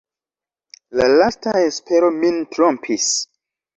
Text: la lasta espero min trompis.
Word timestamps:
la 1.01 1.05
lasta 1.19 1.53
espero 1.67 2.09
min 2.23 2.41
trompis. 2.57 3.11